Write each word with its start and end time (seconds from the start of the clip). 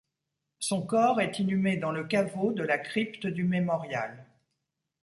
Son 0.57 0.81
corps 0.81 1.21
est 1.21 1.37
inhumé 1.37 1.77
dans 1.77 1.91
le 1.91 2.03
caveau 2.05 2.53
de 2.53 2.63
la 2.63 2.79
crypte 2.79 3.27
du 3.27 3.43
mémorial. 3.43 4.25